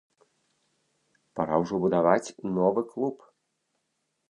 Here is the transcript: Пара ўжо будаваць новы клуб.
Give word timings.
Пара 1.41 1.59
ўжо 1.65 1.75
будаваць 1.85 2.33
новы 2.57 2.81
клуб. 2.91 3.17